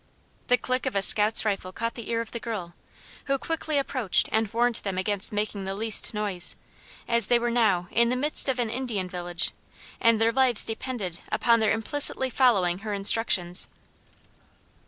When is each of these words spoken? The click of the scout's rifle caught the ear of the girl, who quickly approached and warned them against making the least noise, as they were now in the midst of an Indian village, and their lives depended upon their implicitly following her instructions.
The 0.47 0.57
click 0.57 0.87
of 0.87 0.93
the 0.93 1.03
scout's 1.03 1.45
rifle 1.45 1.71
caught 1.71 1.93
the 1.93 2.09
ear 2.09 2.21
of 2.21 2.31
the 2.31 2.39
girl, 2.39 2.73
who 3.25 3.37
quickly 3.37 3.77
approached 3.77 4.27
and 4.31 4.51
warned 4.51 4.77
them 4.77 4.97
against 4.97 5.31
making 5.31 5.65
the 5.65 5.75
least 5.75 6.15
noise, 6.15 6.55
as 7.07 7.27
they 7.27 7.37
were 7.37 7.51
now 7.51 7.87
in 7.91 8.09
the 8.09 8.15
midst 8.15 8.49
of 8.49 8.57
an 8.57 8.71
Indian 8.71 9.07
village, 9.07 9.51
and 9.99 10.19
their 10.19 10.31
lives 10.31 10.65
depended 10.65 11.19
upon 11.31 11.59
their 11.59 11.71
implicitly 11.71 12.31
following 12.31 12.79
her 12.79 12.95
instructions. 12.95 13.67